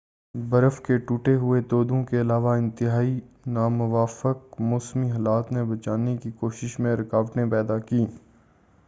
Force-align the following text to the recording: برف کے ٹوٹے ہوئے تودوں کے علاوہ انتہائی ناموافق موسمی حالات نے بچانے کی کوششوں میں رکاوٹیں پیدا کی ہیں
برف 0.35 0.79
کے 0.81 0.97
ٹوٹے 0.97 1.35
ہوئے 1.35 1.61
تودوں 1.61 2.03
کے 2.03 2.21
علاوہ 2.21 2.55
انتہائی 2.55 3.19
ناموافق 3.47 4.59
موسمی 4.61 5.11
حالات 5.11 5.51
نے 5.51 5.63
بچانے 5.63 6.17
کی 6.17 6.31
کوششوں 6.31 6.83
میں 6.83 6.95
رکاوٹیں 6.95 7.45
پیدا 7.51 7.77
کی 7.79 7.99
ہیں 7.99 8.17